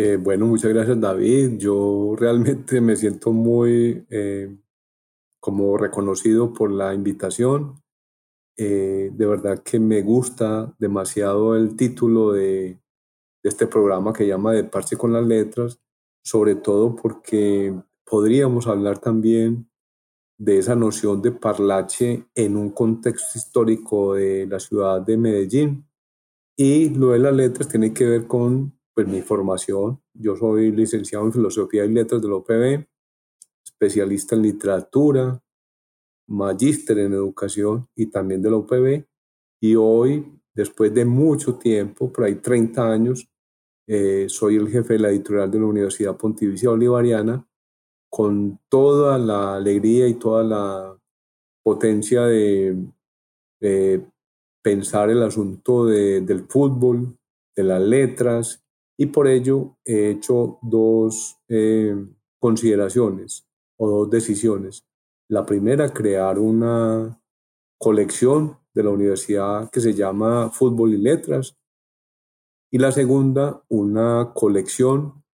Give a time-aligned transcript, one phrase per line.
[0.00, 1.58] Eh, bueno, muchas gracias David.
[1.58, 4.56] Yo realmente me siento muy eh,
[5.40, 7.82] como reconocido por la invitación.
[8.56, 12.78] Eh, de verdad que me gusta demasiado el título de,
[13.42, 15.80] de, este programa que llama De Parche con las Letras,
[16.22, 19.68] sobre todo porque podríamos hablar también
[20.38, 25.88] de esa noción de parlache en un contexto histórico de la ciudad de Medellín.
[26.56, 30.02] Y lo de las letras tiene que ver con pues, mi formación.
[30.12, 32.84] Yo soy licenciado en Filosofía y Letras de la UPB,
[33.64, 35.40] especialista en literatura,
[36.26, 39.04] magíster en educación y también de la UPB.
[39.60, 43.28] Y hoy, después de mucho tiempo, por ahí 30 años,
[43.86, 47.48] eh, soy el jefe de la editorial de la Universidad Pontificia Bolivariana,
[48.10, 50.98] con toda la alegría y toda la
[51.62, 52.76] potencia de,
[53.60, 54.04] de
[54.60, 57.16] pensar el asunto de, del fútbol,
[57.54, 58.64] de las letras
[58.98, 61.94] y por ello he hecho dos eh,
[62.40, 63.46] consideraciones
[63.78, 64.84] o dos decisiones.
[65.28, 67.22] La primera, crear una
[67.78, 71.56] colección de la universidad que se llama Fútbol y Letras.
[72.72, 75.24] Y la segunda, una colección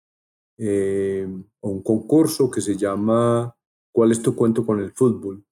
[0.59, 1.27] eh,
[1.61, 3.57] o un concurso que se llama
[3.93, 5.45] ¿Cuál es tu cuento con el fútbol?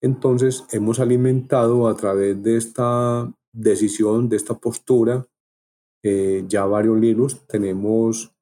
[0.00, 5.28] Entonces hemos alimentado a través de esta decisión, de esta postura,
[6.02, 7.46] eh, ya varios libros.
[7.46, 8.34] Tenemos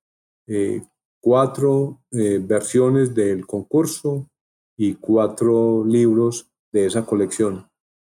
[0.46, 0.82] eh,
[1.20, 4.28] cuatro eh, versiones del concurso
[4.76, 7.68] y cuatro libros de esa colección.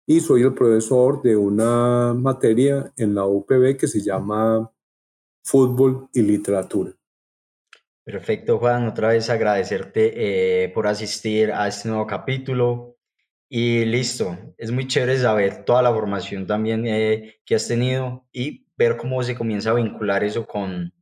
[0.07, 4.73] Y soy el profesor de una materia en la UPB que se llama
[5.45, 6.93] Fútbol y Literatura.
[8.05, 8.87] Perfecto, Juan.
[8.87, 12.96] Otra vez agradecerte por asistir a este nuevo capítulo.
[13.49, 16.83] Y listo, es muy chévere saber toda la formación también
[17.45, 20.93] que has tenido y ver cómo se comienza a vincular eso con,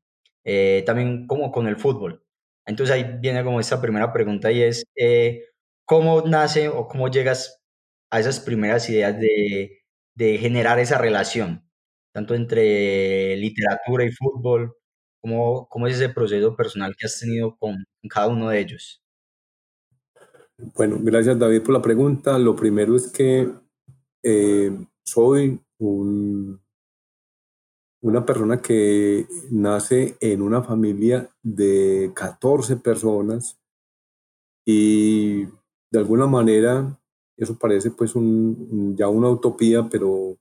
[0.45, 2.23] eh, también como con el fútbol.
[2.67, 5.45] Entonces ahí viene como esta primera pregunta y es, eh,
[5.87, 7.63] ¿cómo nace o cómo llegas
[8.11, 9.83] a esas primeras ideas de,
[10.15, 11.67] de generar esa relación,
[12.13, 14.77] tanto entre literatura y fútbol?
[15.23, 19.04] ¿Cómo, ¿Cómo, es ese proceso personal que has tenido con, cada uno de ellos?
[20.59, 22.39] Bueno, gracias David por la pregunta.
[22.39, 23.51] Lo primero es que
[24.23, 26.61] eh, soy un
[28.05, 33.59] una persona que nace en una familia de 14 personas
[34.67, 35.45] y
[35.91, 37.01] de alguna manera
[37.39, 40.37] eso parece pues un, ya una utopía, pero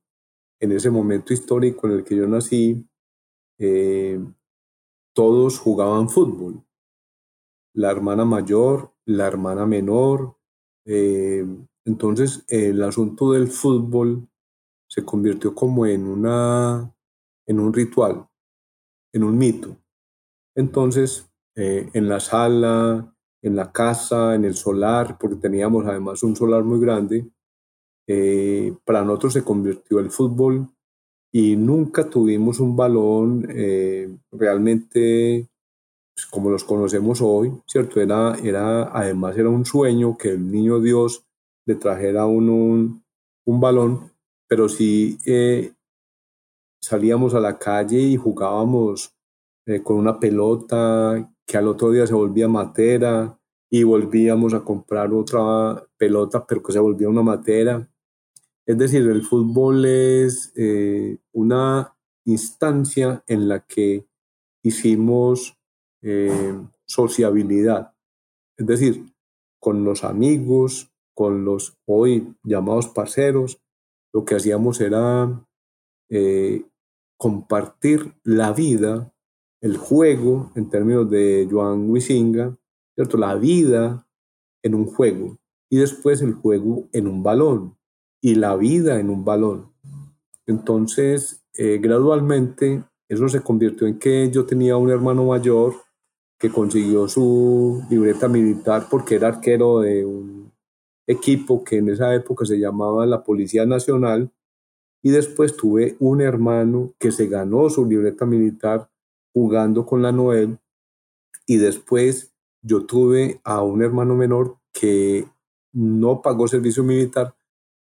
[0.59, 2.85] en ese momento histórico en el que yo nací,
[3.57, 4.19] eh,
[5.15, 6.61] todos jugaban fútbol.
[7.73, 10.37] La hermana mayor, la hermana menor.
[10.85, 11.45] Eh,
[11.85, 14.27] entonces el asunto del fútbol
[14.87, 16.93] se convirtió como en una
[17.45, 18.25] en un ritual,
[19.13, 19.75] en un mito.
[20.55, 26.35] Entonces, eh, en la sala, en la casa, en el solar, porque teníamos además un
[26.35, 27.29] solar muy grande,
[28.07, 30.69] eh, para nosotros se convirtió el fútbol
[31.33, 33.43] y nunca tuvimos un balón
[34.31, 35.49] realmente
[36.15, 37.99] pues, como los conocemos hoy, ¿cierto?
[38.01, 41.25] Era, era, además era un sueño que el niño Dios
[41.65, 43.03] le trajera uno un,
[43.45, 44.11] un balón,
[44.47, 45.17] pero sí
[46.81, 49.15] salíamos a la calle y jugábamos
[49.65, 55.13] eh, con una pelota que al otro día se volvía matera y volvíamos a comprar
[55.13, 57.89] otra pelota, pero que se volvía una matera.
[58.65, 64.05] Es decir, el fútbol es eh, una instancia en la que
[64.61, 65.57] hicimos
[66.03, 67.93] eh, sociabilidad.
[68.57, 69.11] Es decir,
[69.59, 73.59] con los amigos, con los hoy llamados parceros,
[74.13, 75.43] lo que hacíamos era
[77.17, 79.13] compartir la vida,
[79.61, 82.57] el juego, en términos de Joan Wisinga,
[82.95, 83.17] ¿cierto?
[83.17, 84.05] La vida
[84.61, 85.37] en un juego
[85.69, 87.77] y después el juego en un balón
[88.21, 89.73] y la vida en un balón.
[90.45, 95.75] Entonces, eh, gradualmente, eso se convirtió en que yo tenía un hermano mayor
[96.43, 100.51] que consiguió su libreta militar porque era arquero de un
[101.07, 104.29] equipo que en esa época se llamaba la Policía Nacional
[105.01, 108.89] y después tuve un hermano que se ganó su libreta militar
[109.33, 110.59] jugando con la Noel.
[111.47, 115.25] Y después yo tuve a un hermano menor que
[115.71, 117.35] no pagó servicio militar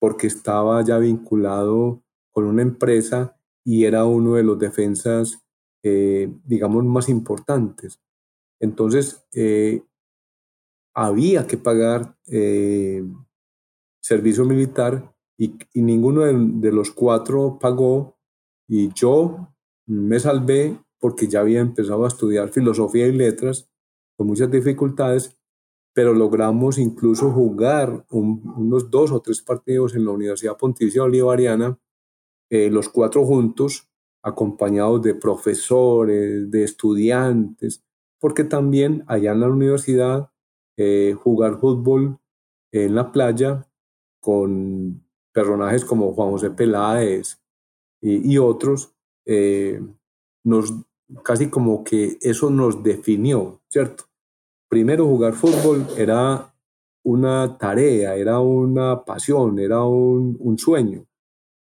[0.01, 2.03] porque estaba ya vinculado
[2.33, 5.47] con una empresa y era uno de los defensas,
[5.85, 8.01] eh, digamos, más importantes.
[8.61, 9.83] Entonces, eh,
[10.95, 13.05] había que pagar eh,
[14.01, 18.19] servicio militar y, ninguno de, los cuatro pagó
[18.67, 19.55] y yo
[19.87, 23.71] me salvé porque ya había empezado a estudiar filosofía y letras
[24.17, 25.39] con muchas dificultades,
[25.95, 31.79] pero logramos incluso jugar unos dos o tres partidos en la Universidad Pontificia Bolivariana,
[32.51, 33.89] eh, los cuatro juntos,
[34.23, 37.85] acompañados de profesores, de estudiantes,
[38.21, 40.31] porque también allá en la universidad
[40.77, 42.19] eh, jugar fútbol
[42.73, 43.67] en la playa
[44.21, 47.41] con personajes como Juan José Peláez
[48.01, 48.95] y, otros,
[49.27, 49.81] eh,
[50.45, 50.73] nos,
[51.25, 54.05] casi como que eso nos definió, ¿cierto?
[54.69, 56.55] Primero jugar fútbol era
[57.05, 61.07] una tarea, era una pasión, era un, un sueño.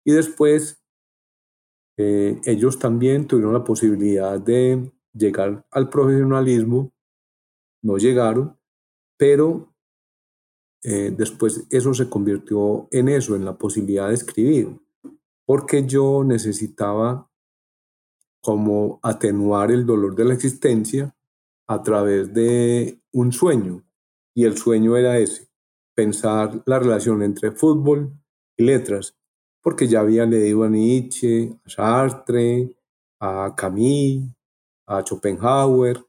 [0.04, 0.80] Y después
[2.02, 4.90] eh, ellos también tuvieron la posibilidad de
[5.20, 6.92] llegar al profesionalismo,
[7.84, 8.58] no llegaron,
[9.18, 9.76] pero
[10.84, 14.80] eh, después eso se convirtió en eso, en la posibilidad de escribir,
[15.46, 17.30] porque yo necesitaba
[18.42, 21.14] como atenuar el dolor de la existencia
[21.68, 23.84] a través de un sueño,
[24.34, 25.50] y el sueño era ese,
[25.94, 28.14] pensar la relación entre fútbol
[28.58, 29.18] y letras,
[29.62, 32.78] porque ya había leído a Nietzsche, a Sartre,
[33.20, 34.24] a Camus,
[34.90, 36.04] a Schopenhauer,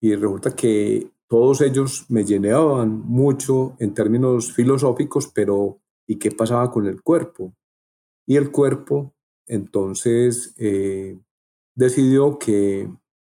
[0.00, 6.70] y resulta que todos ellos me llenaban mucho en términos filosóficos, pero ¿y qué pasaba
[6.70, 7.54] con el cuerpo?
[8.26, 9.14] Y el cuerpo
[9.46, 11.18] entonces eh,
[11.74, 12.90] decidió que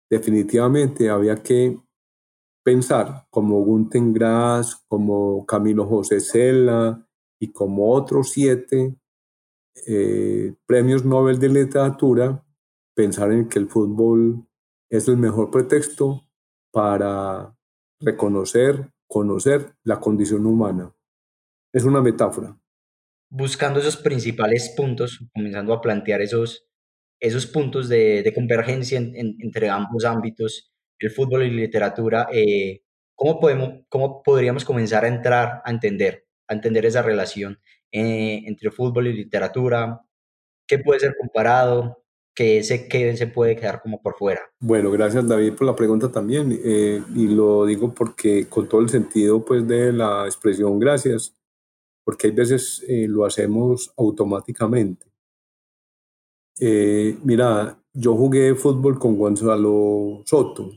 [0.09, 1.79] definitivamente había que
[2.63, 7.07] pensar como Gunther Grass, como Camilo José Cela
[7.39, 8.95] y como otros siete
[9.87, 12.45] eh, premios Nobel de literatura,
[12.95, 14.47] pensar en que el fútbol
[14.93, 16.29] es el mejor pretexto
[16.71, 17.57] para
[17.99, 20.93] reconocer, conocer la condición humana.
[21.73, 22.55] Es una metáfora.
[23.27, 26.67] Buscando esos principales puntos, comenzando a plantear esos,
[27.19, 32.83] esos puntos de, convergencia entre ambos ámbitos, el fútbol y la literatura, eh,
[33.15, 37.59] ¿cómo, podemos, ¿cómo podríamos comenzar a entrar a entender, a entender esa relación
[37.91, 40.01] eh, entre fútbol y literatura?
[40.67, 42.02] ¿Qué puede ser comparado?
[42.35, 44.41] Que ese que se puede quedar como por fuera.
[44.59, 48.89] Bueno, gracias David por la pregunta también eh, y lo digo porque con todo el
[48.89, 51.35] sentido pues de la expresión gracias,
[52.03, 55.05] porque hay veces eh, lo hacemos automáticamente.
[56.59, 60.71] Eh, mira, yo jugué fútbol con Gonzalo Soto,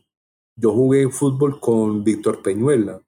[0.56, 3.02] yo jugué fútbol con Víctor Peñuela,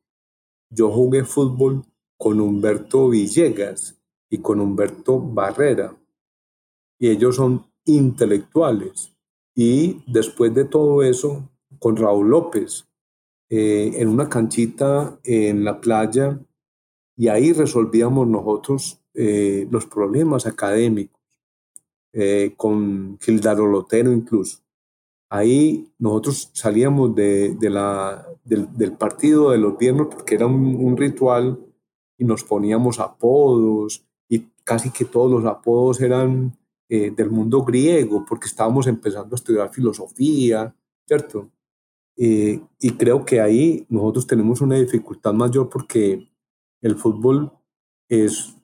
[0.71, 1.85] yo jugué fútbol
[2.19, 3.99] con Humberto Villegas
[4.31, 5.97] y con Humberto Barrera.
[7.01, 9.14] Y ellos son intelectuales.
[9.55, 12.87] Y después de todo eso, con Raúl López,
[13.50, 16.38] eh, en una canchita en la playa,
[17.17, 21.20] y ahí resolvíamos nosotros eh, los problemas académicos,
[22.12, 24.61] eh, con Gildardo Lotero incluso.
[25.31, 31.58] Ahí nosotros salíamos de, de la, del, partido de los viernes porque era un ritual
[32.17, 36.56] y nos poníamos apodos y casi que todos los apodos eran
[36.88, 40.75] eh, del mundo griego, porque estábamos empezando a estudiar filosofía,
[41.06, 41.51] ¿cierto?
[42.17, 46.29] Eh, y creo que ahí nosotros tenemos una dificultad mayor porque
[46.81, 47.53] el fútbol
[48.08, 48.56] es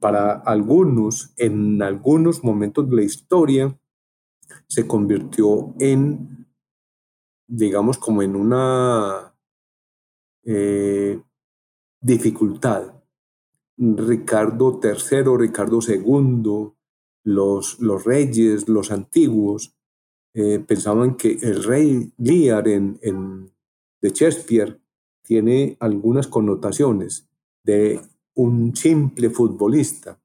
[0.00, 3.78] para algunos, en algunos momentos de la historia,
[4.66, 6.46] se convirtió en,
[7.46, 9.34] digamos, como en una
[10.44, 11.20] eh,
[12.00, 12.94] dificultad.
[13.76, 16.72] Ricardo III, Ricardo II,
[17.24, 19.74] los, los reyes, los antiguos,
[20.34, 23.52] eh, pensaban que el rey Lear en, en,
[24.00, 24.80] de Shakespeare
[25.22, 27.28] tiene algunas connotaciones
[27.64, 28.00] de
[28.34, 30.20] un simple futbolista,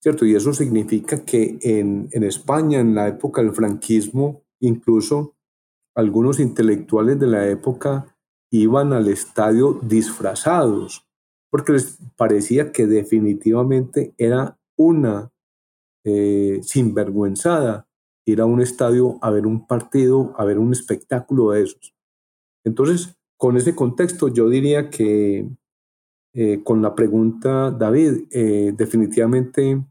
[0.00, 0.24] ¿cierto?
[0.24, 5.34] Y eso significa que en, en España, en la época del franquismo, incluso
[5.94, 8.16] algunos intelectuales de la época
[8.50, 11.06] iban al estadio disfrazados,
[11.50, 15.32] porque les parecía que definitivamente era una
[16.04, 17.86] eh, sinvergüenzada
[18.26, 21.94] ir a un estadio a ver un partido, a ver un espectáculo de esos.
[22.64, 25.48] Entonces, con ese contexto, yo diría que
[26.32, 29.82] eh, con la pregunta, David, eh, definitivamente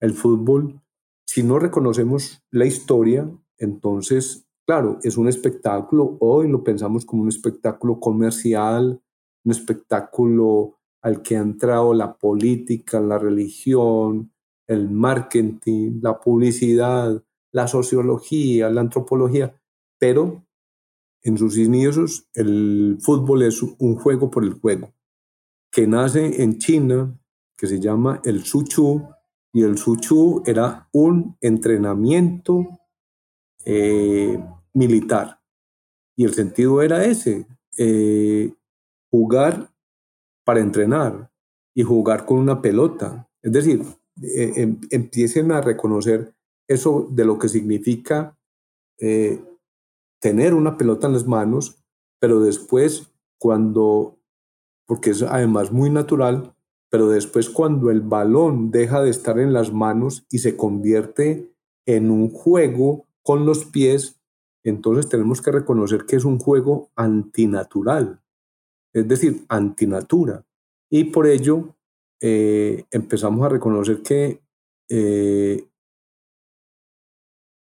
[0.00, 0.80] el fútbol,
[1.26, 7.28] si no reconocemos la historia, entonces, claro, es un espectáculo, hoy lo pensamos como un
[7.28, 9.00] espectáculo comercial,
[9.44, 14.32] un espectáculo al que ha entrado la política, la religión,
[14.66, 19.54] el marketing, la publicidad, la sociología, la antropología,
[19.98, 20.44] pero
[21.22, 24.92] en sus inicios el fútbol es un juego por el juego,
[25.70, 27.18] que nace en China,
[27.56, 29.02] que se llama el Suchu,
[29.52, 32.66] y el Suchu era un entrenamiento
[33.64, 34.36] eh,
[34.72, 35.40] militar.
[36.16, 37.46] Y el sentido era ese,
[37.78, 38.52] eh,
[39.10, 39.70] jugar
[40.44, 41.30] para entrenar
[41.72, 43.28] y jugar con una pelota.
[43.42, 43.84] Es decir,
[44.22, 46.34] eh, em, empiecen a reconocer
[46.68, 48.38] eso de lo que significa
[49.00, 49.42] eh,
[50.20, 51.84] tener una pelota en las manos,
[52.20, 54.18] pero después cuando,
[54.86, 56.54] porque es además muy natural,
[56.90, 61.52] pero después cuando el balón deja de estar en las manos y se convierte
[61.86, 64.20] en un juego con los pies,
[64.64, 68.22] entonces tenemos que reconocer que es un juego antinatural,
[68.94, 70.46] es decir, antinatura.
[70.88, 71.76] Y por ello
[72.20, 74.40] eh, empezamos a reconocer que
[74.88, 75.68] eh,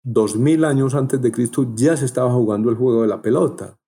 [0.03, 3.79] dos mil años antes de Cristo ya se estaba jugando el juego de la pelota.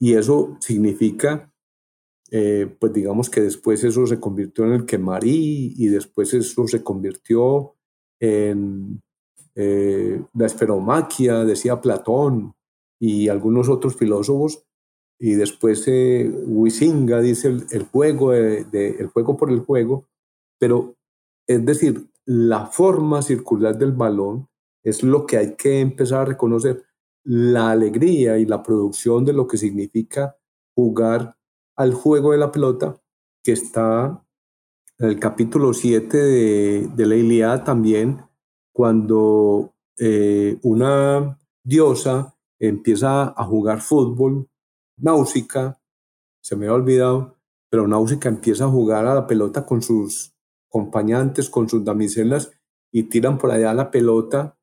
[0.00, 1.52] Y eso significa,
[2.30, 6.84] eh, pues digamos que después eso se convirtió en el quemarí y después eso se
[6.84, 7.74] convirtió
[8.20, 9.02] en
[9.56, 12.54] eh, la esperomaquia, decía Platón
[13.00, 14.64] y algunos otros filósofos.
[15.18, 20.06] Y después eh, Huizinga dice el, juego, el juego por el juego.
[20.58, 20.96] Pero
[21.46, 24.48] es decir, la forma circular del balón
[24.84, 26.84] es lo que hay que empezar a reconocer,
[27.24, 30.36] la alegría y la producción de lo que significa
[30.74, 31.36] jugar
[31.76, 33.00] al juego de la pelota,
[33.42, 34.24] que está
[34.98, 38.22] en el capítulo 7 de, la Iliada también,
[38.72, 44.48] cuando eh, una diosa empieza a jugar fútbol,
[44.98, 45.80] Náusica,
[46.40, 47.36] se me ha olvidado,
[47.70, 50.34] pero Náusica empieza a jugar a la pelota con sus
[50.68, 52.52] acompañantes, con sus damiselas,
[52.90, 54.56] y tiran por allá la pelota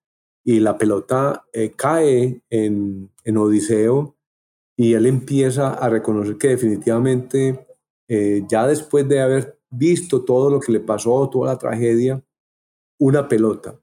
[0.43, 4.15] y la pelota eh, cae en, en, Odiseo
[4.77, 7.67] y él empieza a reconocer que definitivamente
[8.07, 12.23] eh, ya después de haber visto todo lo que le pasó, toda la tragedia,
[12.99, 13.79] una pelota.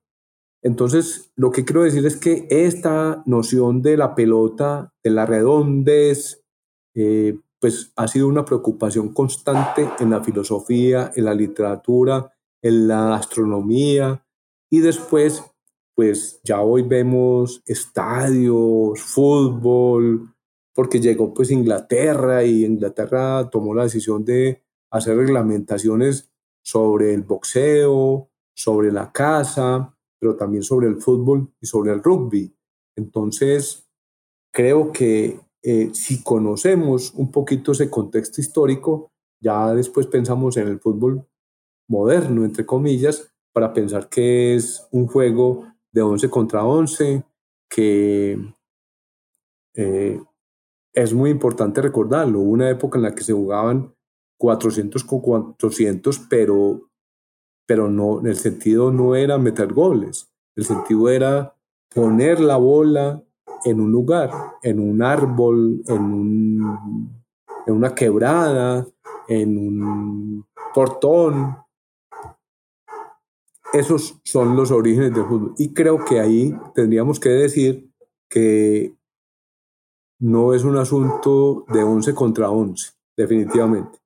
[0.62, 6.41] Entonces, lo que quiero decir es que esta noción de la pelota, de la redondez,
[6.94, 13.14] eh, pues ha sido una preocupación constante en la filosofía, en la literatura, en la
[13.14, 14.24] astronomía
[14.70, 15.44] y después
[15.94, 20.34] pues ya hoy vemos estadios, fútbol,
[20.74, 26.32] porque llegó pues Inglaterra y Inglaterra tomó la decisión de hacer reglamentaciones
[26.64, 32.54] sobre el boxeo, sobre la caza, pero también sobre el fútbol y sobre el rugby.
[32.96, 33.88] Entonces,
[34.52, 40.80] creo que eh, si conocemos un poquito ese contexto histórico, ya después pensamos en el
[40.80, 41.26] fútbol
[41.88, 47.24] moderno, entre comillas, para pensar que es un juego de 11 contra 11,
[47.68, 48.38] que
[49.74, 50.20] eh,
[50.92, 52.40] es muy importante recordarlo.
[52.40, 53.94] Una época en la que se jugaban
[54.38, 56.90] 400 con 400, pero,
[57.66, 61.56] pero no, el sentido no era meter goles, el sentido era
[61.94, 63.22] poner la bola
[63.64, 64.30] en un lugar,
[64.62, 67.22] en un árbol, en, un,
[67.66, 68.86] una quebrada,
[69.28, 71.56] en un portón,
[73.72, 75.54] esos son los orígenes del fútbol.
[75.58, 77.90] Y creo que ahí tendríamos que decir
[78.28, 78.94] que
[80.20, 83.98] no es un asunto de 11 contra 11, definitivamente.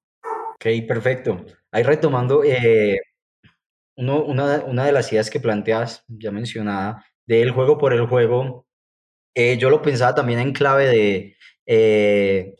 [0.54, 1.44] Ok, perfecto.
[1.70, 2.98] Ahí retomando eh,
[3.96, 8.65] una, de las ideas que planteas, ya mencionada, del juego por el juego,
[9.36, 12.56] eh, yo lo pensaba también en clave de, eh,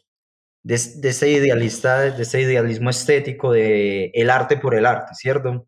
[0.64, 5.66] de, de, este idealista, de este idealismo estético de el arte por el arte, ¿cierto?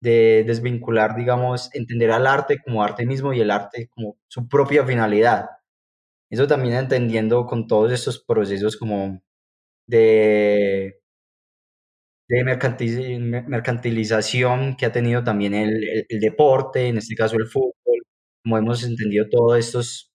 [0.00, 4.84] de desvincular, digamos, entender al arte como arte mismo y el arte como su propia
[4.86, 5.46] finalidad.
[6.30, 9.22] Eso también entendiendo con todos estos procesos como
[9.86, 11.00] de,
[12.28, 12.44] de
[13.46, 17.74] mercantilización que ha tenido también el, el, deporte, en este caso el fútbol,
[18.42, 20.12] como hemos entendido todos estos,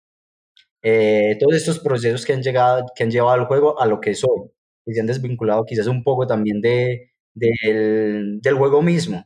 [0.81, 4.11] eh, todos estos procesos que han, llegado, que han llevado al juego a lo que
[4.11, 4.49] es hoy,
[4.85, 9.25] y se han desvinculado quizás un poco también de, del, del juego mismo.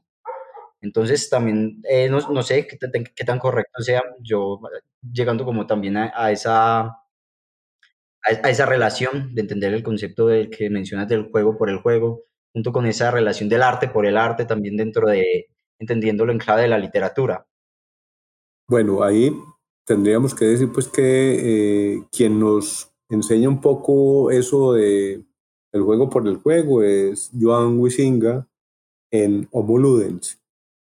[0.81, 2.77] Entonces también, eh, no, no, sé qué,
[3.15, 4.59] qué, tan correcto sea, yo
[5.01, 11.07] llegando como también a, esa, a, esa relación de entender el concepto del que mencionas
[11.07, 14.77] del juego por el juego, junto con esa relación del arte por el arte, también
[14.77, 15.47] dentro de
[15.79, 17.47] entendiéndolo en clave de la literatura.
[18.67, 19.31] Bueno, ahí
[19.85, 25.23] tendríamos que decir pues que eh, quien nos enseña un poco eso de
[25.71, 28.47] el juego por el juego es Joan Huizinga
[29.11, 30.41] en Homo Ludens.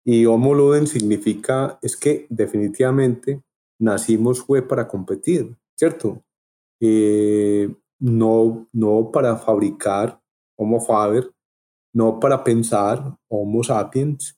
[0.05, 3.43] Y Homo Ludens significa, es que definitivamente
[3.81, 6.23] nacimos fue para competir, ¿cierto?
[6.81, 10.21] Eh, no, no para fabricar
[10.59, 11.33] Homo Faber,
[11.95, 14.37] no para pensar Homo sapiens,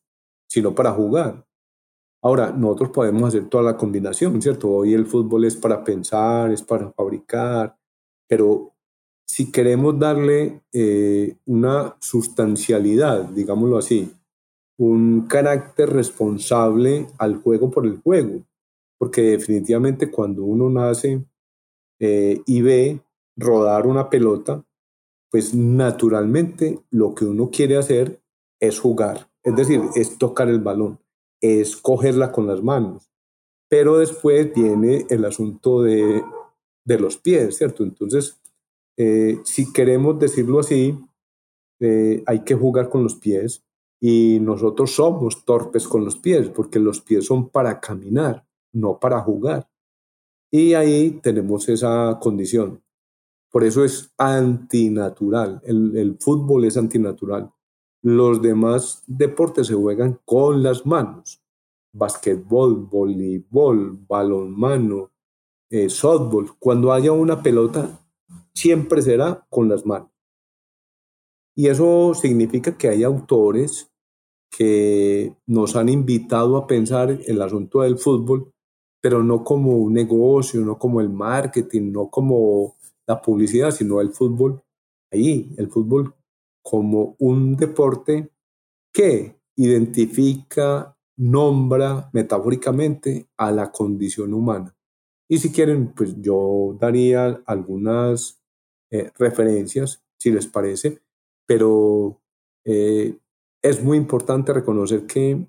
[0.48, 1.45] sino para jugar.
[2.26, 4.68] Ahora, nosotros podemos hacer toda la combinación, ¿cierto?
[4.68, 7.76] Hoy el fútbol es para pensar, es para fabricar,
[8.26, 8.72] pero
[9.24, 14.12] si queremos darle eh, una sustancialidad, digámoslo así,
[14.76, 18.42] un carácter responsable al juego por el juego,
[18.98, 21.24] porque definitivamente cuando uno nace
[22.00, 22.98] eh, y ve
[23.36, 24.64] rodar una pelota,
[25.30, 28.20] pues naturalmente lo que uno quiere hacer
[28.58, 30.98] es jugar, es decir, es tocar el balón,
[31.40, 33.10] es cogerla con las manos.
[33.68, 36.22] Pero después viene el asunto de,
[36.84, 37.82] de los pies, ¿cierto?
[37.82, 38.40] Entonces,
[38.96, 40.98] eh, si queremos decirlo así,
[41.80, 43.62] eh, hay que jugar con los pies
[44.00, 49.20] y nosotros somos torpes con los pies porque los pies son para caminar, no para
[49.20, 49.68] jugar.
[50.50, 52.82] Y ahí tenemos esa condición.
[53.50, 55.60] Por eso es antinatural.
[55.64, 57.50] El, el fútbol es antinatural.
[58.08, 61.42] Los demás deportes se juegan con las manos.
[61.92, 65.10] Basquetbol, voleibol, balonmano,
[65.68, 66.56] eh, softball.
[66.60, 68.06] Cuando haya una pelota,
[68.54, 70.12] siempre será con las manos.
[71.56, 73.90] Y eso significa que hay autores
[74.56, 78.52] que nos han invitado a pensar el asunto del fútbol,
[79.00, 84.12] pero no como un negocio, no como el marketing, no como la publicidad, sino el
[84.12, 84.62] fútbol
[85.10, 86.14] ahí, el fútbol
[86.68, 88.32] como un deporte
[88.92, 94.76] que identifica, nombra metafóricamente a la condición humana.
[95.28, 98.42] Y si quieren, pues yo daría algunas
[98.90, 101.02] eh, referencias, si les parece,
[101.46, 102.20] pero
[102.64, 103.16] eh,
[103.62, 105.46] es muy importante reconocer que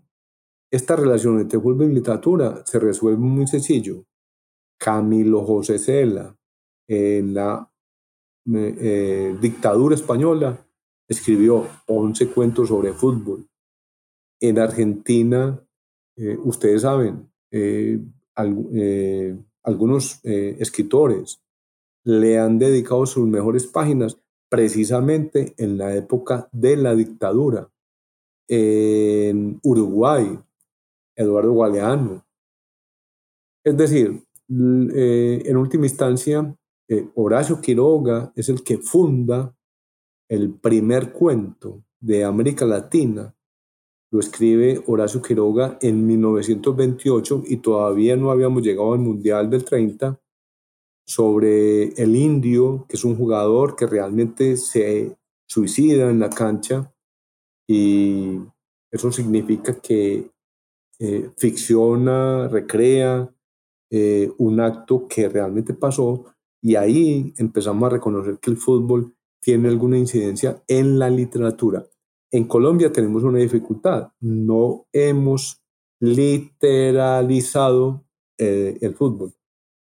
[0.71, 4.05] esta relación entre fútbol y literatura se resuelve muy sencillo.
[4.79, 6.37] Camilo José Cela,
[6.87, 7.71] en la
[8.53, 10.66] eh, dictadura española,
[11.07, 13.47] escribió 11 cuentos sobre fútbol.
[14.39, 15.59] En Argentina,
[16.15, 17.99] eh, ustedes saben, eh,
[19.63, 21.41] algunos escritores
[22.03, 24.17] le han dedicado sus mejores páginas
[24.49, 27.69] precisamente en la época de la dictadura.
[28.47, 30.39] En Uruguay,
[31.15, 32.25] Eduardo Galeano.
[33.65, 36.55] Es decir, en última instancia,
[36.89, 39.53] eh, Horacio Quiroga es el que funda
[40.29, 43.33] el primer cuento de América Latina.
[44.11, 50.19] Lo escribe Horacio Quiroga en 1928 y todavía no habíamos llegado al Mundial del 30
[51.05, 56.93] sobre el indio, que es un jugador que realmente se suicida en la cancha
[57.67, 58.39] y
[58.91, 60.31] eso significa que
[60.99, 63.33] eh, ficciona, recrea
[63.89, 66.25] eh, un acto que realmente pasó
[66.61, 69.16] y ahí empezamos a reconocer que el fútbol
[69.47, 71.85] tiene alguna incidencia en la literatura.
[72.33, 75.63] En Colombia tenemos una dificultad, no hemos
[76.01, 78.03] literalizado
[78.37, 79.31] eh, el fútbol.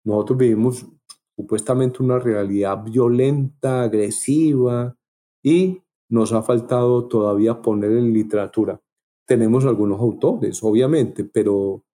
[0.05, 0.87] Nosotros vivimos
[1.35, 4.97] supuestamente una realidad violenta, agresiva,
[5.43, 8.81] y nos ha faltado todavía poner en literatura.
[9.27, 11.85] Tenemos algunos autores, obviamente, pero,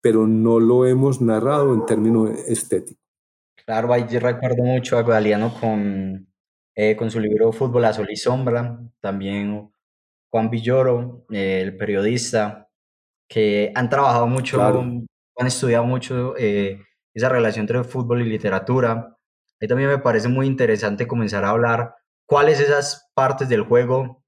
[0.00, 3.04] pero no lo hemos narrado en términos estéticos.
[3.66, 6.26] Claro, ahí recuerdo mucho a Galeano con,
[6.78, 9.72] eh, con su libro Fútbol a Sol y Sombra, también
[10.30, 12.68] Juan Villoro, eh, el periodista,
[13.26, 16.82] que han trabajado mucho, han estudiado mucho eh,
[17.14, 19.16] esa relación entre fútbol y literatura.
[19.58, 21.94] Ahí también me parece muy interesante comenzar a hablar
[22.26, 24.22] cuáles esas partes del juego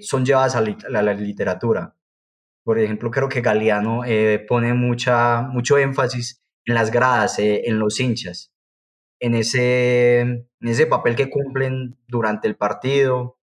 [0.00, 1.94] son llevadas a, la literatura.
[2.64, 4.02] Por ejemplo, creo que Galeano
[4.48, 8.51] pone mucha, mucho énfasis en las gradas, en los hinchas
[9.22, 13.38] en ese, en ese papel que cumplen durante el partido,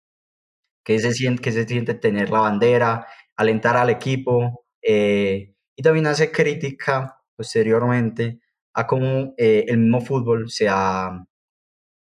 [0.84, 6.08] que se siente, que se siente tener la bandera, alentar al equipo, eh, y también
[6.08, 8.40] hace crítica posteriormente
[8.74, 11.24] a cómo eh, el mismo fútbol se ha,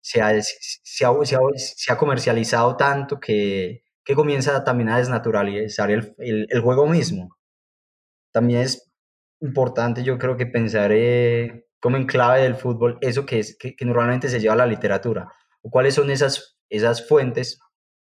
[0.02, 1.12] se ha, se ha,
[1.56, 7.36] se ha, comercializado tanto que, que, comienza también a desnaturalizar el, el, el, juego mismo.
[8.32, 8.90] También es
[9.42, 13.76] importante, yo creo que pensar eh, como en clave del fútbol eso que, es, que,
[13.86, 15.32] normalmente se lleva a la literatura?
[15.62, 17.60] ¿O cuáles son esas, esas fuentes,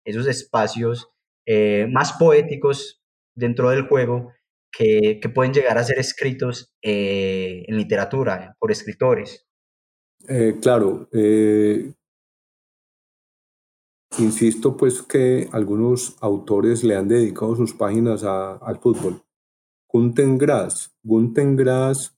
[0.05, 1.09] esos espacios
[1.47, 3.03] eh, más poéticos
[3.35, 4.33] dentro del juego
[4.71, 9.47] que, que pueden llegar a ser escritos eh, en literatura por escritores?
[10.29, 11.09] Eh, claro,
[14.19, 19.23] insisto pues que algunos autores le han dedicado sus páginas al fútbol.
[19.89, 20.95] Gunten Grass.
[21.03, 22.18] Gunten Grass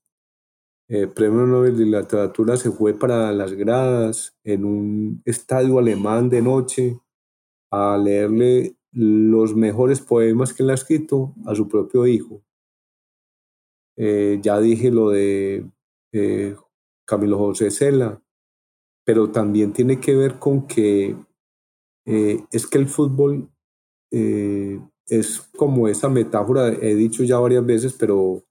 [0.91, 6.43] eh, premio Nobel de Literatura se fue para las gradas en un estadio alemán de
[6.43, 7.01] noche
[7.71, 12.43] a leerle los mejores poemas que él ha escrito a su propio hijo.
[13.97, 15.65] eh, ya dije lo de
[16.13, 16.57] eh,
[17.07, 18.21] Camilo José Cela,
[19.05, 21.17] pero también tiene que ver con que
[22.07, 23.49] eh, es que el fútbol
[24.11, 28.43] es como esa metáfora, he dicho ya varias veces, pero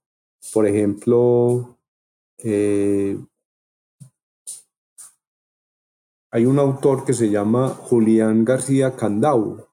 [0.54, 1.79] por ejemplo,
[6.32, 9.66] hay un autor que se llama Julián García Candau,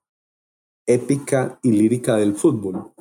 [0.86, 2.94] Épica y Lírica del Fútbol,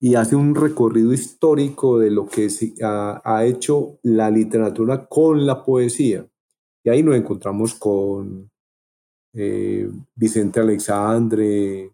[0.00, 2.48] y hace un recorrido histórico de lo que
[2.82, 6.26] ha, hecho la literatura con la poesía.
[6.84, 8.50] Y ahí nos encontramos con
[9.32, 11.92] eh, Vicente Alexandre,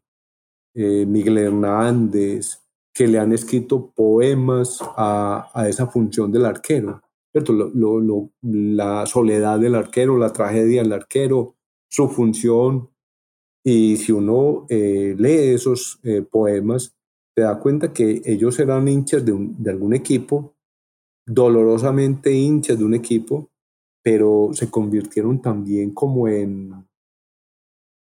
[0.75, 2.62] eh, Miguel Hernández,
[2.95, 7.01] que le han escrito poemas a, a esa función del arquero.
[7.35, 11.57] Lo, la soledad del arquero, la tragedia del arquero,
[11.89, 12.91] su función.
[13.65, 16.95] Y si uno eh, lee esos eh, poemas,
[17.35, 20.55] te da cuenta que ellos eran hinchas de, de, algún equipo,
[21.25, 23.51] dolorosamente hinchas de un equipo,
[24.03, 26.73] pero se convirtieron también como en,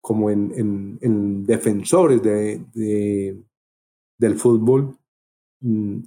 [0.00, 3.44] como en, en, defensores de, de,
[4.20, 4.96] del fútbol
[5.60, 6.00] mm,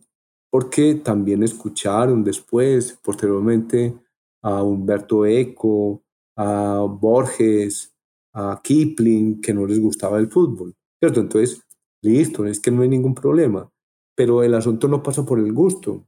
[0.51, 3.97] porque también escucharon después, posteriormente,
[4.43, 6.03] a Humberto Eco,
[6.37, 7.91] a Borges,
[8.33, 10.75] a Kipling, que no les gustaba el fútbol.
[11.01, 11.63] Entonces,
[12.03, 13.67] listo, es que no hay ningún problema,
[14.15, 16.07] pero el asunto no pasa por el gusto,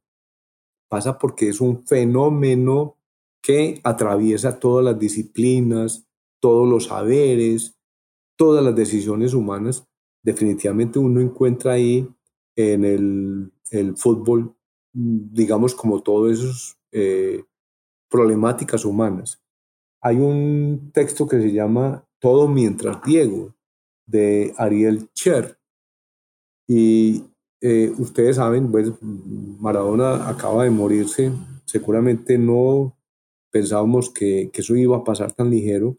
[0.89, 2.97] pasa porque es un fenómeno
[3.41, 6.07] que atraviesa todas las disciplinas,
[6.39, 7.79] todos los saberes,
[8.37, 9.87] todas las decisiones humanas.
[10.25, 12.07] Definitivamente uno encuentra ahí
[12.55, 14.55] en el el fútbol,
[14.93, 17.43] digamos, como todas esas eh,
[18.09, 19.41] problemáticas humanas.
[20.01, 23.53] Hay un texto que se llama Todo mientras Diego,
[24.05, 25.57] de Ariel Cher.
[26.67, 27.23] Y
[27.61, 31.31] eh, ustedes saben, pues Maradona acaba de morirse,
[31.65, 32.95] seguramente no
[33.51, 35.97] pensábamos que, que, eso iba a pasar tan ligero,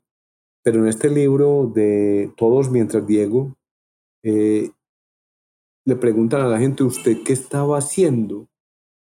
[0.62, 3.56] pero en este libro de Todos mientras Diego,
[4.28, 4.72] eh,
[5.84, 8.48] le preguntan a la gente, ¿usted qué estaba haciendo?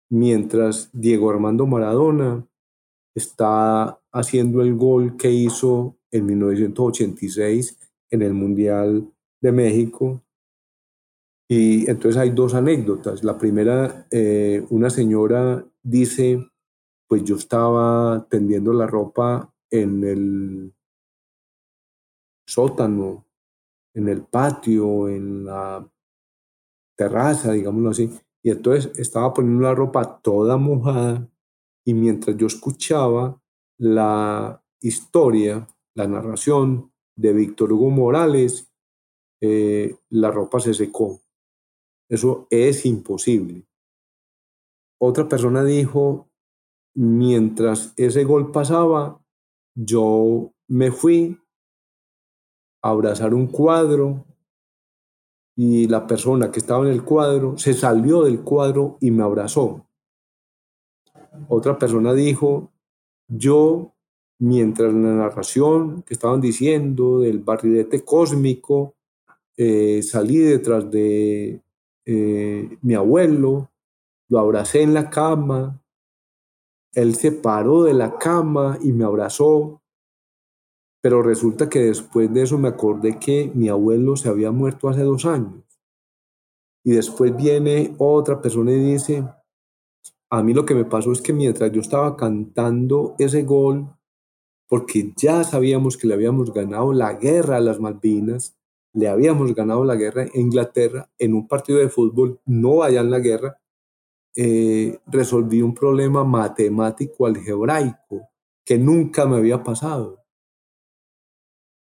[0.07, 2.47] Mientras Diego Armando Maradona
[3.15, 7.79] está haciendo el gol que hizo en 1986
[8.11, 9.11] en el Mundial
[9.41, 10.23] de México.
[11.49, 13.23] Y entonces hay dos anécdotas.
[13.23, 16.51] La primera, eh, una señora dice,
[17.07, 20.75] pues yo estaba tendiendo la ropa en el
[22.47, 23.25] sótano,
[23.95, 25.89] en el patio, en la
[26.95, 28.11] terraza, digámoslo así.
[28.43, 31.27] Y entonces estaba poniendo la ropa toda mojada
[31.83, 33.41] y mientras yo escuchaba
[33.79, 38.71] la historia, la narración de Víctor Hugo Morales,
[39.41, 41.21] eh, la ropa se secó.
[42.09, 43.65] Eso es imposible.
[45.01, 46.29] Otra persona dijo,
[46.95, 49.21] mientras ese gol pasaba,
[49.75, 51.39] yo me fui
[52.91, 54.25] abrazar un cuadro
[55.55, 59.87] y la persona que estaba en el cuadro se salió del cuadro y me abrazó.
[61.47, 62.71] Otra persona dijo,
[63.27, 63.93] yo,
[64.39, 68.93] mientras la narración que estaban diciendo del barrilete cósmico,
[69.57, 71.61] eh, salí detrás de
[72.05, 73.71] eh, mi abuelo,
[74.29, 75.81] lo abracé en la cama,
[76.93, 79.81] él se paró de la cama y me abrazó,
[81.05, 85.03] pero resulta que después de eso me acordé que mi abuelo se había muerto hace
[85.03, 85.63] dos años.
[86.83, 89.23] Y después viene otra persona y dice,
[90.31, 93.87] a mí lo que me pasó es que mientras yo estaba cantando ese gol,
[94.67, 98.57] porque ya sabíamos que le habíamos ganado la guerra a las Malvinas,
[98.91, 103.11] le habíamos ganado la guerra a Inglaterra en un partido de fútbol, no allá en
[103.11, 103.61] la guerra,
[104.35, 108.27] eh, resolví un problema matemático algebraico
[108.65, 110.24] que nunca me había pasado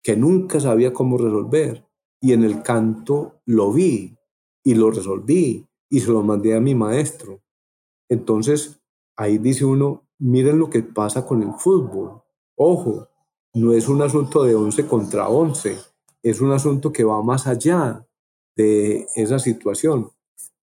[0.03, 1.87] que nunca sabía cómo resolver.
[2.19, 4.15] Y en el canto lo vi
[4.63, 7.41] y lo resolví y se lo mandé a mi maestro.
[8.09, 8.81] Entonces,
[9.15, 12.21] ahí dice uno, miren lo que pasa con el fútbol.
[12.55, 13.07] Ojo,
[13.53, 15.77] no es un asunto de 11 contra 11,
[16.23, 18.07] es un asunto que va más allá
[18.55, 20.11] de esa situación.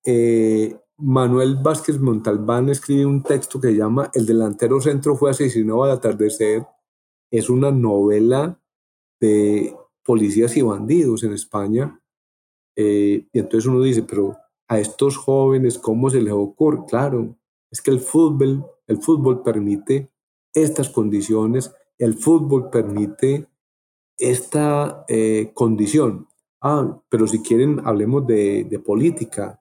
[0.05, 5.92] Eh, Manuel Vázquez Montalbán escribe un texto que llama El delantero centro fue asesinado al
[5.92, 6.66] atardecer.
[7.31, 8.58] Es una novela
[9.20, 12.00] de policías y bandidos en España.
[12.76, 14.37] Eh, y entonces uno dice, pero
[14.68, 16.85] a estos jóvenes, ¿cómo se les ocurre?
[16.88, 17.37] Claro,
[17.70, 20.11] es que el fútbol, el fútbol permite
[20.54, 23.48] estas condiciones, el fútbol permite
[24.16, 26.28] esta eh, condición.
[26.61, 29.61] Ah, pero si quieren, hablemos de, de política.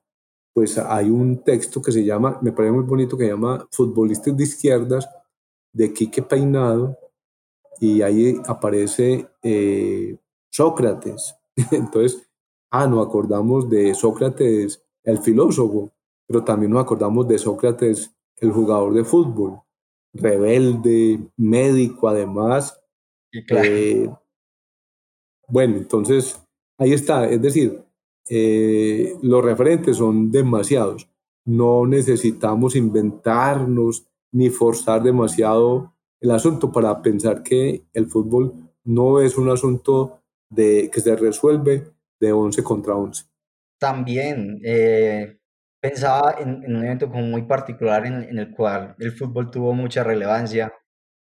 [0.54, 4.36] pues hay un texto que se llama, me parece muy bonito, que se llama Futbolistas
[4.36, 5.08] de Izquierdas,
[5.72, 6.98] de Quique Peinado,
[7.80, 10.16] y ahí aparece eh,
[10.50, 11.34] Sócrates.
[11.70, 12.28] Entonces,
[12.70, 15.92] ah, nos acordamos de Sócrates, el filósofo,
[16.26, 19.60] pero también nos acordamos de Sócrates, el jugador de fútbol,
[20.12, 22.80] rebelde, médico además.
[23.32, 24.08] Eh,
[25.48, 26.40] bueno, entonces
[26.78, 27.82] ahí está, es decir,
[28.28, 31.08] eh, los referentes son demasiados.
[31.44, 38.54] No necesitamos inventarnos ni forzar demasiado el asunto para pensar que el fútbol
[38.84, 43.24] no es un asunto de, que se resuelve de 11 contra 11.
[43.78, 45.38] También eh,
[45.80, 50.72] pensaba en, un evento como muy particular en, el cual el fútbol tuvo mucha relevancia,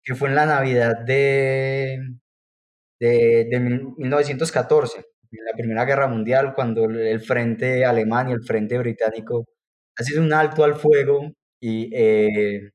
[0.03, 1.99] que fue en la Navidad de,
[2.99, 8.77] de, de 1914, en la Primera Guerra Mundial, cuando el frente alemán y el frente
[8.77, 9.45] británico
[9.97, 12.71] hacen un alto al fuego y eh,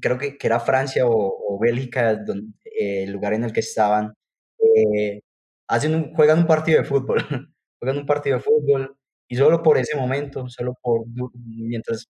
[0.00, 4.14] creo que, que, era Francia o, Bélgica donde, eh, el lugar en el que estaban,
[4.58, 5.20] eh,
[5.68, 7.18] hacen un, juegan un partido de fútbol,
[7.80, 8.96] juegan un partido de fútbol
[9.28, 12.06] y solo por ese momento, solo por mientras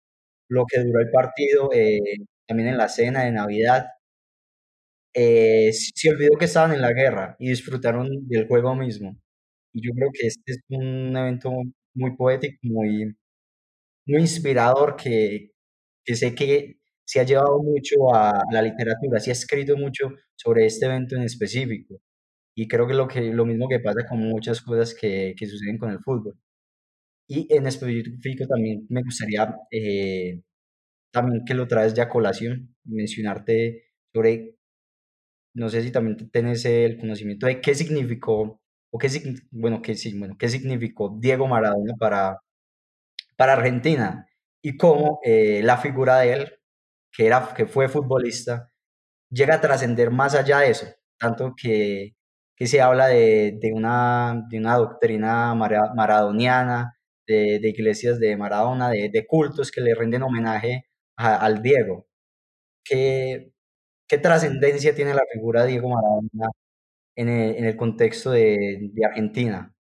[0.48, 2.00] lo que duró el partido, eh,
[2.46, 3.86] también en la cena de Navidad,
[5.14, 9.16] eh, se olvidó que estaban en la guerra y disfrutaron del juego mismo.
[9.72, 11.52] Y yo creo que este es un evento
[11.94, 13.16] muy poético, muy,
[14.06, 15.52] muy inspirador, que,
[16.04, 20.66] que sé que se ha llevado mucho a la literatura, se ha escrito mucho sobre
[20.66, 22.02] este evento en específico.
[22.54, 25.78] Y creo que lo, que, lo mismo que pasa con muchas cosas que, que suceden
[25.78, 26.38] con el fútbol.
[27.28, 30.42] Y en específico también me gustaría, eh,
[31.12, 34.56] también que lo traes ya a colación, mencionarte sobre,
[35.54, 39.08] no sé si también tenés el conocimiento de qué significó, o qué,
[39.50, 42.40] bueno, qué, bueno, qué significó Diego Maradona para,
[43.36, 44.26] para Argentina
[44.62, 46.57] y cómo eh, la figura de él
[47.12, 48.70] que, era, que fue futbolista,
[49.30, 50.86] llega a trascender más allá de eso,
[51.18, 52.16] tanto que,
[52.56, 56.94] que se habla de, de, una, de una doctrina maradoniana,
[57.26, 62.06] de, de, iglesias de Maradona, de, cultos que le rinden homenaje al Diego.
[62.84, 63.52] ¿Qué,
[64.08, 66.50] qué trascendencia tiene la figura de Diego Maradona
[67.16, 67.28] en
[67.64, 69.74] el, contexto de Argentina?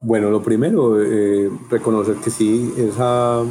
[0.00, 3.42] Bueno, lo primero, eh, reconocer que sí, esa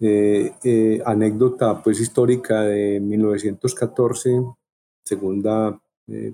[0.00, 4.42] eh, eh, anécdota pues histórica de 1914,
[5.04, 5.80] Segunda,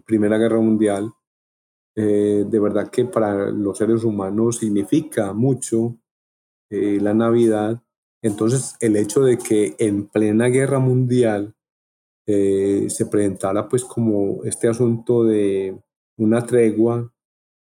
[0.05, 1.13] Primera Guerra Mundial,
[1.95, 5.97] de verdad que para los seres humanos significa mucho
[6.71, 7.83] la Navidad.
[8.23, 11.55] Entonces, el hecho de que en plena guerra mundial
[12.27, 15.79] se presentara pues como este asunto de
[16.17, 17.13] una tregua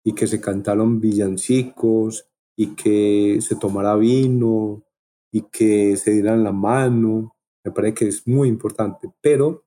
[0.08, 4.82] y que se cantaron villancicos y que se tomara vino
[5.34, 7.36] y que se dieran la mano.
[7.62, 9.65] Me parece que es muy importante, pero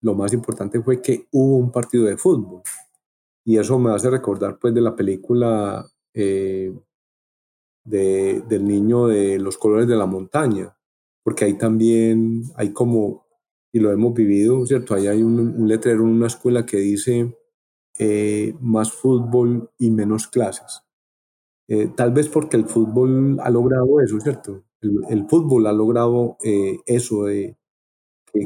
[0.00, 2.62] lo más importante fue que hubo un partido de fútbol
[3.44, 6.74] y eso me hace recordar pues de la película eh,
[7.84, 10.74] de, del niño de los colores de la montaña,
[11.22, 13.26] porque ahí también hay como,
[13.70, 14.94] y lo hemos vivido, ¿cierto?
[14.94, 17.36] Ahí hay un, un letrero en una escuela que dice
[18.04, 20.82] eh, más fútbol y menos clases.
[21.68, 24.64] Eh, tal vez porque el fútbol ha logrado eso, ¿cierto?
[24.80, 27.56] El, fútbol ha logrado eh, eso, de,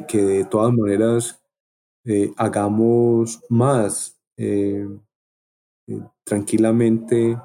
[0.06, 1.42] que, de todas maneras
[2.36, 4.20] hagamos más
[6.22, 7.36] tranquilamente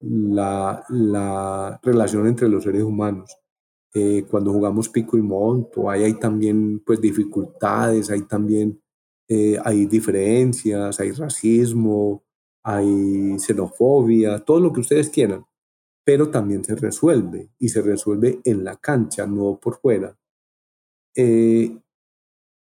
[0.00, 3.34] la, la, relación entre los seres humanos.
[4.30, 8.80] cuando jugamos pico y monto, ahí hay también pues dificultades, hay también
[9.32, 12.24] eh, hay diferencias, hay racismo,
[12.64, 15.46] hay xenofobia, todo lo que ustedes quieran,
[16.04, 20.18] pero también se resuelve y se resuelve en la cancha, no por fuera.
[21.14, 21.78] Eh,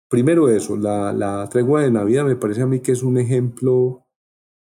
[0.09, 4.05] primero eso, la, la, tregua de Navidad me parece a mí que es un ejemplo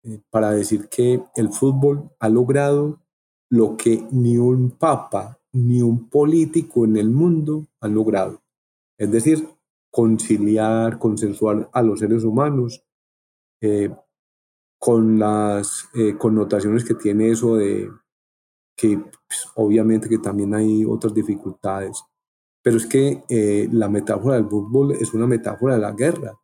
[0.02, 3.00] eh, para decir que el fútbol ha logrado
[3.48, 8.42] lo que ni un papa ni un político en el mundo han logrado.
[8.98, 9.46] Es decir,
[9.92, 12.82] conciliar, consensuar a los seres humanos,
[13.60, 13.90] eh,
[14.78, 17.88] con las eh, connotaciones que tiene eso de
[18.74, 22.02] que pues, obviamente que también hay otras dificultades,
[22.62, 26.40] pero es que eh, la metáfora del fútbol es una metáfora de la guerra,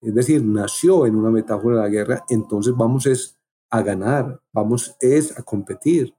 [0.00, 3.36] es decir, nació en una metáfora de la guerra, entonces vamos es
[3.70, 6.14] a ganar, vamos es a competir.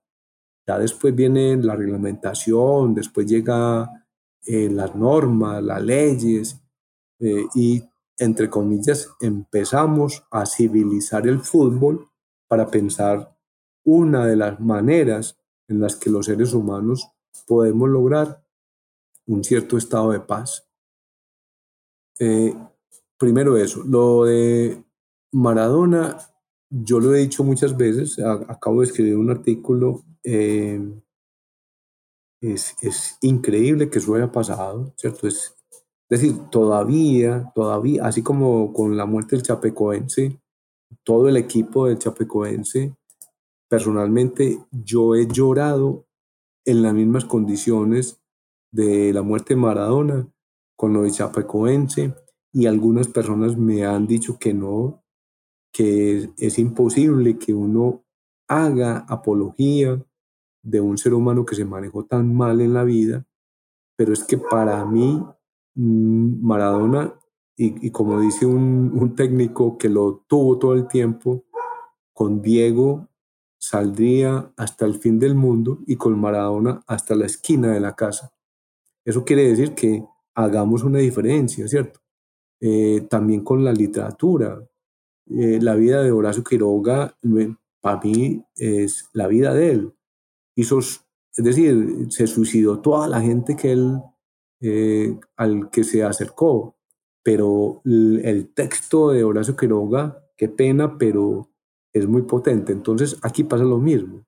[0.67, 3.89] Ya después viene la reglamentación, después llega
[4.47, 6.64] las normas, las leyes,
[7.19, 7.83] eh, y,
[8.17, 12.09] entre comillas, empezamos a civilizar el fútbol
[12.47, 13.35] para pensar
[13.83, 17.07] una de las maneras en las que los seres humanos
[17.47, 18.43] podemos lograr
[19.27, 20.67] un cierto estado de paz.
[22.19, 22.53] Eh,
[23.17, 24.83] primero eso, lo de
[25.31, 26.17] Maradona,
[26.69, 30.79] yo lo he dicho muchas veces, acabo de escribir un artículo, eh,
[32.41, 35.27] es, es, increíble que eso haya pasado, ¿cierto?
[35.27, 35.54] Es,
[36.09, 40.39] decir, todavía, todavía, así como con la muerte del Chapecoense,
[41.03, 42.95] todo el equipo del Chapecoense,
[43.69, 46.05] personalmente yo he llorado
[46.65, 48.21] en las mismas condiciones
[48.71, 50.27] de la muerte de Maradona
[50.75, 52.13] con lo de Chapecoense
[52.51, 55.03] y algunas personas me han dicho que no,
[55.73, 58.05] que es, imposible que uno
[58.47, 60.01] haga apología
[60.63, 63.25] de un ser humano que se manejó tan mal en la vida,
[63.97, 65.21] pero es que para mí
[65.75, 67.13] Maradona,
[67.57, 71.45] y, como dice un, un, técnico que lo tuvo todo el tiempo,
[72.13, 73.07] con Diego
[73.57, 78.33] saldría hasta el fin del mundo y con Maradona hasta la esquina de la casa.
[79.05, 82.01] Eso quiere decir que hagamos una diferencia, ¿cierto?
[82.59, 84.67] Eh, también con la literatura.
[85.27, 87.17] Eh, la vida de Horacio Quiroga,
[87.81, 89.93] para mí, es la vida de él.
[90.55, 91.03] Hizo, es
[91.35, 93.99] decir, se suicidó toda la gente que él,
[94.65, 96.77] eh, al que se acercó,
[97.23, 101.49] pero el, texto de Horacio Quiroga, qué pena, pero
[101.93, 102.71] es muy potente.
[102.71, 104.25] Entonces, aquí pasa lo mismo.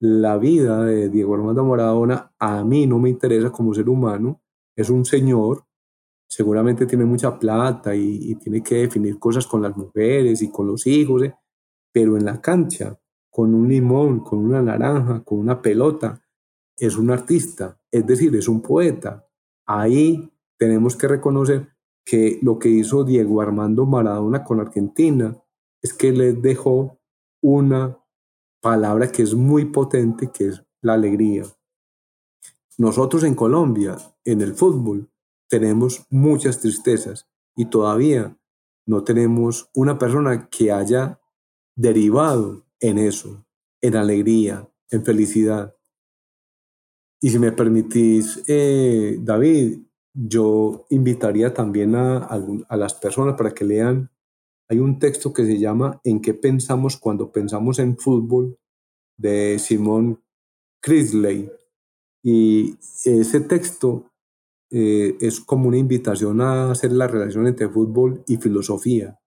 [0.00, 4.42] La vida de Diego Armando Maradona a mí no me interesa como ser humano.
[4.76, 5.64] Es un señor
[6.34, 10.84] seguramente tiene mucha plata y, tiene que definir cosas con las mujeres y con los
[10.86, 11.34] hijos, ¿eh?
[11.92, 12.98] pero en la cancha,
[13.30, 16.20] con un limón, con una naranja, con una pelota,
[16.76, 19.24] es un artista, es decir, es un poeta.
[19.66, 21.68] Ahí tenemos que reconocer
[22.04, 25.40] que lo que hizo Diego Armando Maradona con Argentina
[25.82, 27.00] es que le dejó
[27.42, 27.98] una
[28.60, 31.44] palabra que es muy potente, que es la alegría.
[32.78, 35.10] Nosotros en Colombia, en el fútbol,
[35.48, 38.36] tenemos muchas tristezas y todavía
[38.86, 41.20] no tenemos una persona que haya
[41.76, 43.46] derivado en eso,
[43.80, 45.73] en alegría, en felicidad.
[47.24, 49.78] Y si me permitís, eh, David,
[50.12, 54.10] yo invitaría también a, a, las personas para que lean.
[54.68, 58.58] Hay un texto que se llama ¿En qué pensamos cuando pensamos en fútbol?
[59.16, 60.22] de Simón
[60.82, 61.50] Crisley.
[62.22, 64.12] Y ese texto
[64.70, 69.18] eh, es como una invitación a hacer la relación entre fútbol y filosofía.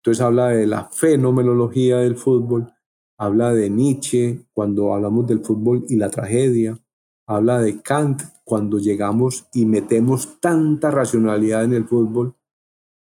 [0.00, 2.72] Entonces habla de la fenomenología del fútbol,
[3.16, 6.80] habla de Nietzsche cuando hablamos del fútbol y la tragedia,
[7.26, 12.34] habla de Kant cuando llegamos y metemos tanta racionalidad en el fútbol.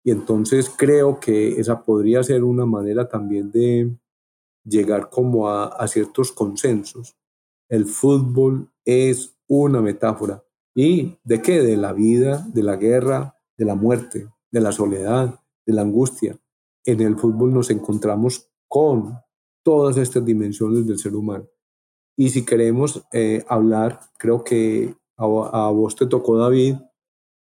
[0.03, 3.97] Y entonces creo que esa podría ser una manera también de
[4.65, 7.17] llegar como a, a ciertos consensos.
[7.69, 10.43] El fútbol es una metáfora
[10.75, 11.63] ¿Y de qué?
[11.63, 16.39] De la vida, de la guerra, de la muerte, de la soledad, de la angustia.
[16.85, 19.19] En el fútbol nos encontramos con
[19.63, 21.47] todas estas dimensiones del ser humano.
[22.21, 25.25] Y si queremos eh, hablar, creo que a,
[25.71, 26.75] vos te tocó, David,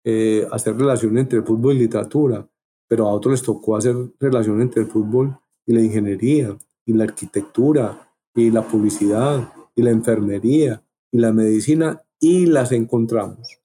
[0.03, 2.49] eh, hacer relación entre fútbol y literatura,
[2.87, 6.57] pero a otros les tocó hacer relación entre fútbol y la ingeniería,
[6.87, 10.81] y la arquitectura, y la publicidad, y la enfermería,
[11.11, 13.61] y la medicina, y las encontramos.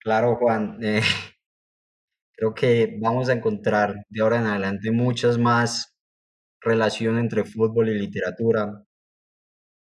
[0.00, 0.78] Claro, Juan.
[0.82, 1.00] Eh,
[2.36, 5.94] creo que vamos a encontrar de ahora en adelante muchas más
[6.60, 8.84] relaciones entre fútbol y literatura.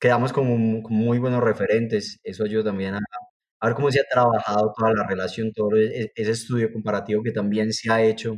[0.03, 2.19] Quedamos como, muy buenos referentes.
[2.25, 2.99] Eso ayuda también a,
[3.61, 7.31] a, ver cómo se ha trabajado toda la relación, todo e, ese estudio comparativo que
[7.31, 8.37] también se ha hecho.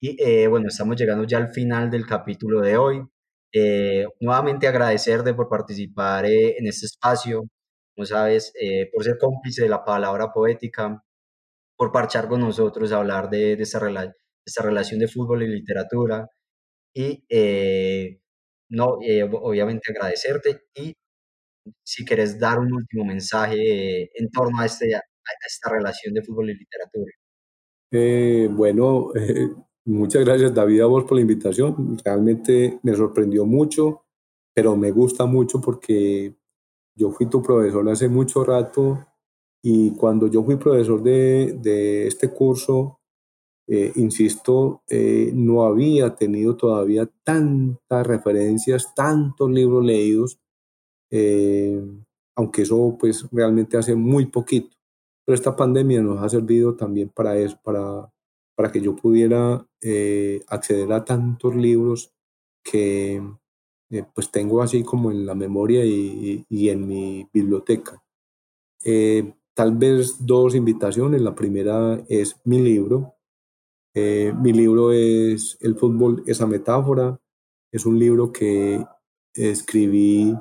[0.00, 3.02] Y eh, bueno, estamos llegando ya al final del capítulo de hoy.
[3.52, 7.44] Eh, nuevamente agradecerte por participar en este espacio,
[7.94, 11.02] como sabes, eh, por ser cómplice de la palabra poética,
[11.76, 13.80] por parchar con nosotros, hablar de, de, esta,
[14.62, 16.28] relación de fútbol y literatura.
[16.94, 18.20] Y eh,
[18.70, 20.94] no, eh, obviamente agradecerte y
[21.84, 24.92] si quieres dar un último mensaje en torno a, este,
[25.46, 27.12] esta relación de fútbol y literatura.
[28.54, 29.12] bueno,
[29.84, 31.98] muchas gracias David a vos por la invitación.
[32.04, 34.04] Realmente me sorprendió mucho,
[34.54, 36.36] pero me gusta mucho porque
[36.96, 39.06] yo fui tu profesor hace mucho rato
[39.62, 42.99] y cuando yo fui profesor de, de este curso,
[43.70, 50.38] eh, insisto, eh, no había tenido todavía tantas referencias, tantos libros leídos,
[51.10, 51.80] eh,
[52.36, 54.76] aunque eso pues realmente hace muy poquito.
[55.24, 58.12] Pero esta pandemia nos ha servido también para eso, para,
[58.56, 59.64] para que yo pudiera
[60.48, 62.12] acceder a tantos libros
[62.62, 63.22] que
[63.90, 68.02] eh, pues tengo así como en la memoria y, en mi biblioteca.
[68.84, 71.20] Eh, tal vez dos invitaciones.
[71.20, 73.14] La primera es mi libro.
[73.94, 77.20] Eh, mi libro es El fútbol, esa metáfora.
[77.72, 78.84] Es un libro que
[79.34, 80.34] escribí,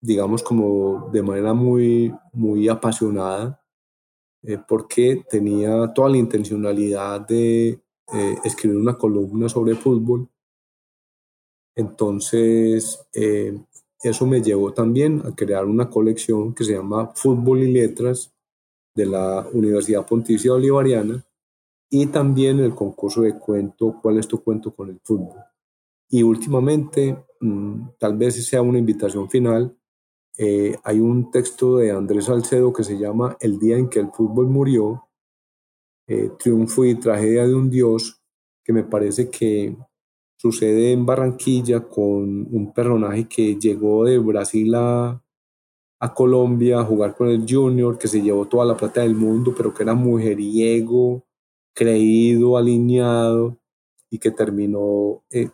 [0.00, 3.60] digamos, como de manera muy, muy apasionada,
[4.68, 7.80] porque tenía toda la intencionalidad de
[8.44, 10.28] escribir una columna sobre fútbol
[11.76, 13.58] entonces, eh,
[14.02, 18.32] eso me llevó también a crear una colección que se llama Fútbol y Letras
[18.94, 21.24] de la Universidad Pontificia Bolivariana
[21.90, 25.38] y también el concurso de cuento ¿Cuál es tu cuento con el fútbol?
[26.08, 29.76] Y últimamente, mm, tal vez sea una invitación final,
[30.36, 34.10] eh, hay un texto de Andrés Salcedo que se llama El día en que el
[34.10, 35.08] fútbol murió,
[36.06, 38.22] eh, Triunfo y tragedia de un dios,
[38.64, 39.76] que me parece que
[40.44, 45.18] Sucede en Barranquilla con un personaje que llegó de Brasil a,
[46.14, 49.72] Colombia a jugar con el Junior, que se llevó toda la plata del mundo, pero
[49.72, 51.24] que era mujeriego,
[51.74, 53.58] creído, alineado
[54.10, 55.50] y que terminó, eh,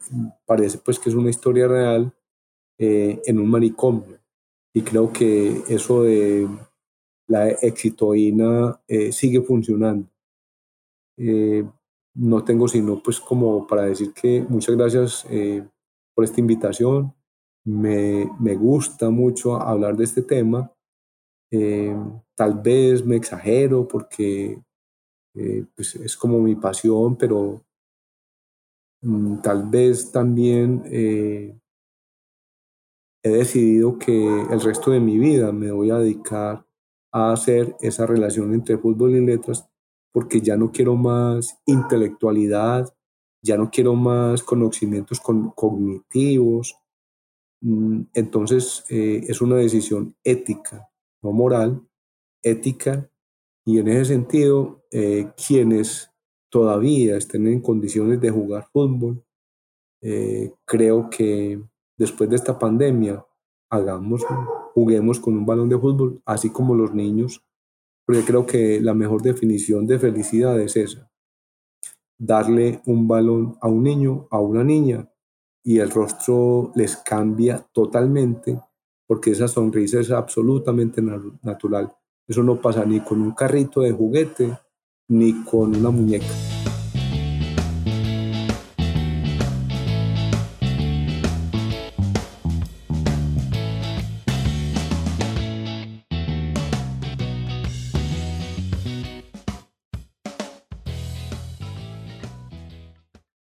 [0.46, 2.12] parece pues que es una historia real,
[2.78, 4.18] eh, en un manicomio.
[4.74, 6.48] Y creo que eso de
[7.26, 10.08] la exitoína eh, sigue funcionando
[12.14, 15.66] no tengo sino pues como para decir que muchas gracias eh,
[16.14, 17.14] por esta invitación.
[17.64, 18.24] Me,
[18.56, 20.72] gusta mucho hablar de este tema.
[21.50, 21.96] Eh,
[22.34, 24.62] tal vez me exagero porque
[25.40, 27.62] eh, pues es como mi pasión, pero
[29.02, 30.82] mm, tal vez también
[33.22, 36.64] he decidido que el resto de mi vida me voy a dedicar
[37.12, 39.68] a hacer esa relación entre fútbol y letras
[40.12, 42.92] porque ya no quiero más intelectualidad,
[43.42, 46.76] ya no quiero más conocimientos cognitivos.
[47.62, 50.90] Mm, entonces eh, es una decisión ética,
[51.22, 51.82] no moral,
[52.42, 53.08] ética,
[53.64, 56.10] y en ese sentido, eh, quienes
[56.50, 59.22] todavía estén en condiciones de jugar fútbol,
[60.02, 61.62] eh, creo que
[61.96, 63.24] después de esta pandemia,
[63.70, 64.24] hagamos,
[64.74, 67.44] juguemos con un balón de fútbol, así como los niños
[68.10, 71.08] porque creo que la mejor definición de felicidad es esa.
[72.18, 75.08] Darle un balón a un niño, a una niña,
[75.62, 78.60] y el rostro les cambia totalmente
[79.06, 81.94] porque esa sonrisa es absolutamente natural.
[82.30, 84.56] Eso no pasa ni con un carrito de juguete
[85.08, 86.59] ni con una muñeca.